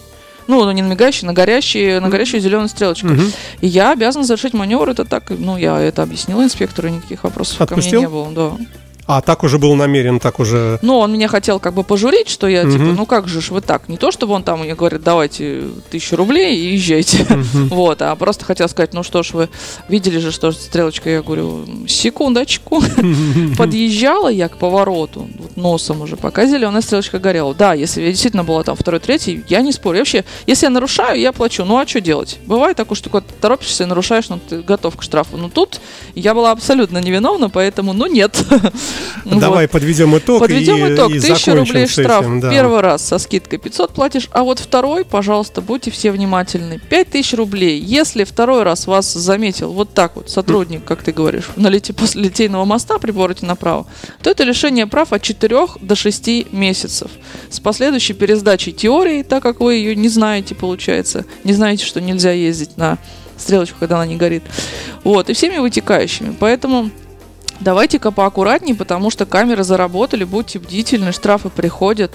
ну, 0.48 0.64
ну, 0.64 0.72
не 0.72 0.82
на 0.82 0.88
мигающий, 0.88 1.26
на 1.26 1.32
горящий, 1.32 2.00
на 2.00 2.08
горящую 2.08 2.40
зеленую 2.40 2.68
стрелочку. 2.68 3.06
Мгм. 3.06 3.32
И 3.60 3.68
я 3.68 3.92
обязан 3.92 4.24
завершить 4.24 4.52
маневр, 4.54 4.90
это 4.90 5.04
так, 5.04 5.30
ну, 5.30 5.56
я 5.56 5.78
это 5.80 6.02
объяснила 6.02 6.42
инспектору, 6.42 6.88
никаких 6.88 7.22
вопросов 7.22 7.60
Отпустил? 7.60 8.02
ко 8.02 8.08
мне 8.08 8.08
не 8.08 8.08
было, 8.08 8.58
да. 8.58 8.64
А 9.06 9.20
так 9.20 9.42
уже 9.42 9.58
был 9.58 9.74
намерен, 9.74 10.20
так 10.20 10.38
уже... 10.38 10.78
Ну, 10.80 10.98
он 10.98 11.12
меня 11.12 11.26
хотел 11.26 11.58
как 11.58 11.74
бы 11.74 11.82
пожурить, 11.82 12.28
что 12.28 12.46
я, 12.46 12.62
типа, 12.62 12.84
Мгм. 12.84 12.94
ну 12.94 13.06
как 13.06 13.26
же 13.26 13.40
ж 13.40 13.50
вы 13.50 13.60
так? 13.60 13.88
Не 13.88 13.96
то, 13.96 14.12
чтобы 14.12 14.32
он 14.34 14.44
там 14.44 14.60
мне 14.60 14.74
говорит, 14.76 15.02
давайте 15.02 15.64
тысячу 15.90 16.14
рублей 16.16 16.56
и 16.56 16.74
езжайте. 16.74 17.26
Мгм. 17.28 17.68
Вот, 17.82 18.00
а 18.00 18.14
просто 18.14 18.44
хотел 18.44 18.68
сказать, 18.68 18.94
ну 18.94 19.02
что 19.02 19.22
ж, 19.24 19.32
вы 19.32 19.48
видели 19.88 20.18
же, 20.18 20.30
что 20.30 20.52
стрелочка, 20.52 21.10
я 21.10 21.22
говорю, 21.22 21.64
секундочку. 21.88 22.82
Подъезжала 23.58 24.28
я 24.28 24.48
к 24.48 24.56
повороту, 24.56 25.28
вот 25.38 25.56
носом 25.56 26.02
уже, 26.02 26.16
пока 26.16 26.46
зеленая 26.46 26.80
стрелочка 26.82 27.18
горела. 27.18 27.54
Да, 27.54 27.74
если 27.74 28.02
я 28.02 28.08
действительно 28.10 28.44
была 28.44 28.62
там 28.62 28.76
второй, 28.76 29.00
третий, 29.00 29.42
я 29.48 29.62
не 29.62 29.72
спорю. 29.72 29.98
Вообще, 29.98 30.24
если 30.46 30.66
я 30.66 30.70
нарушаю, 30.70 31.18
я 31.20 31.32
плачу. 31.32 31.64
Ну 31.64 31.76
а 31.78 31.86
что 31.86 32.00
делать? 32.00 32.38
Бывает 32.46 32.76
такое, 32.76 32.96
что 32.96 33.10
ты 33.10 33.22
торопишься 33.40 33.82
и 33.82 33.86
нарушаешь, 33.86 34.28
но 34.28 34.38
ты 34.38 34.62
готов 34.62 34.96
к 34.96 35.02
штрафу. 35.02 35.36
Но 35.36 35.48
тут 35.48 35.80
я 36.14 36.34
была 36.34 36.52
абсолютно 36.52 36.98
невиновна, 36.98 37.50
поэтому, 37.50 37.92
ну 37.92 38.06
нет. 38.06 38.44
Давай 39.24 39.66
Вот. 39.66 39.70
подведем 39.70 40.16
итог 40.16 40.40
Подведем 40.40 40.76
и, 40.86 40.94
итог. 40.94 41.10
и 41.10 41.18
1000 41.18 41.34
закончим 41.34 41.54
рублей 41.54 41.86
штраф. 41.86 42.22
этим, 42.22 42.40
да. 42.40 42.50
Первый 42.50 42.80
раз 42.80 43.06
со 43.06 43.18
скидкой 43.18 43.58
500 43.58 43.92
платишь, 43.92 44.28
а 44.32 44.42
вот 44.42 44.58
второй, 44.58 45.04
пожалуйста, 45.04 45.60
будьте 45.60 45.90
все 45.90 46.10
внимательны. 46.10 46.80
5000 46.88 47.34
рублей. 47.34 47.78
Если 47.80 48.24
второй 48.24 48.62
раз 48.62 48.86
вас 48.86 49.12
заметил 49.12 49.72
вот 49.72 49.94
так 49.94 50.16
вот 50.16 50.30
сотрудник, 50.30 50.84
как 50.84 51.02
ты 51.02 51.12
говоришь, 51.12 51.48
на 51.56 51.68
лите, 51.68 51.92
после 51.92 52.22
литейного 52.22 52.64
моста 52.64 52.98
при 52.98 53.10
повороте 53.10 53.46
направо, 53.46 53.86
то 54.22 54.30
это 54.30 54.44
лишение 54.44 54.86
прав 54.86 55.12
от 55.12 55.22
4 55.22 55.66
до 55.80 55.94
6 55.94 56.52
месяцев. 56.52 57.10
С 57.50 57.60
последующей 57.60 58.14
пересдачей 58.14 58.72
теории, 58.72 59.22
так 59.22 59.42
как 59.42 59.60
вы 59.60 59.74
ее 59.74 59.94
не 59.96 60.08
знаете, 60.08 60.54
получается, 60.54 61.24
не 61.44 61.52
знаете, 61.52 61.84
что 61.84 62.00
нельзя 62.00 62.32
ездить 62.32 62.76
на 62.76 62.98
стрелочку, 63.36 63.76
когда 63.80 63.96
она 63.96 64.06
не 64.06 64.16
горит. 64.16 64.42
Вот, 65.04 65.28
и 65.28 65.32
всеми 65.32 65.58
вытекающими. 65.58 66.34
Поэтому 66.38 66.90
давайте-ка 67.60 68.10
поаккуратнее, 68.10 68.74
потому 68.74 69.10
что 69.10 69.26
камеры 69.26 69.64
заработали, 69.64 70.24
будьте 70.24 70.58
бдительны, 70.58 71.12
штрафы 71.12 71.48
приходят. 71.48 72.12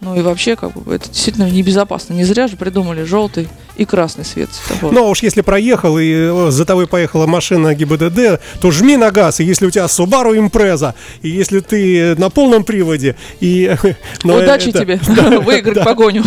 Ну 0.00 0.14
и 0.16 0.20
вообще, 0.20 0.56
как 0.56 0.72
бы, 0.72 0.94
это 0.94 1.08
действительно 1.08 1.50
небезопасно. 1.50 2.14
Не 2.14 2.24
зря 2.24 2.46
же 2.46 2.56
придумали 2.56 3.04
желтый 3.04 3.48
и 3.76 3.84
красный 3.84 4.24
свет 4.24 4.48
светофора. 4.52 4.92
Ну, 4.94 5.06
а 5.06 5.08
уж 5.08 5.22
если 5.22 5.40
проехал, 5.40 5.98
и 5.98 6.12
э, 6.12 6.50
за 6.50 6.64
тобой 6.64 6.86
поехала 6.86 7.26
машина 7.26 7.74
ГИБДД, 7.74 8.40
то 8.60 8.70
жми 8.70 8.96
на 8.96 9.10
газ, 9.10 9.40
и 9.40 9.44
если 9.44 9.66
у 9.66 9.70
тебя 9.70 9.84
Subaru 9.84 10.36
Impreza, 10.36 10.94
и 11.22 11.28
если 11.28 11.60
ты 11.60 12.14
на 12.16 12.30
полном 12.30 12.64
приводе, 12.64 13.16
и... 13.40 13.74
ну, 14.24 14.36
Удачи 14.36 14.68
это- 14.68 14.80
тебе 14.80 15.00
выиграть 15.40 15.84
погоню. 15.84 16.24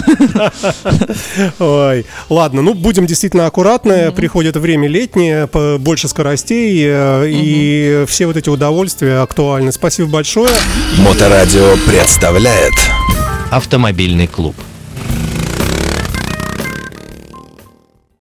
Ой, 1.59 2.05
ладно, 2.29 2.61
ну 2.61 2.73
будем 2.73 3.05
действительно 3.05 3.45
аккуратны. 3.45 4.11
Приходит 4.11 4.57
время 4.57 4.87
летнее, 4.87 5.49
больше 5.79 6.07
скоростей, 6.07 6.83
э, 6.87 7.27
и 7.29 8.05
все 8.07 8.25
вот 8.27 8.37
эти 8.37 8.49
удовольствия 8.49 9.19
актуальны. 9.19 9.71
Спасибо 9.71 10.09
большое. 10.09 10.53
Моторадио 10.97 11.75
представляет 11.87 12.73
Автомобильный 13.51 14.27
клуб. 14.27 14.55